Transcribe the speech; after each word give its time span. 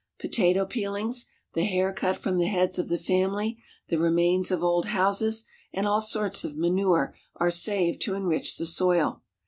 Potato 0.19 0.65
peelings, 0.65 1.27
the 1.53 1.63
hair 1.63 1.93
cut 1.93 2.17
from 2.17 2.39
the 2.39 2.47
heads 2.47 2.79
of 2.79 2.87
the 2.89 2.97
family, 2.97 3.61
the 3.89 3.99
remains 3.99 4.49
of 4.49 4.63
old 4.63 4.87
houses, 4.87 5.45
and 5.73 5.87
all 5.87 6.01
sorts 6.01 6.43
of 6.43 6.57
manure 6.57 7.15
are 7.35 7.51
saved 7.51 8.01
to 8.01 8.15
enrich 8.15 8.57
the 8.57 8.65
soil. 8.65 9.21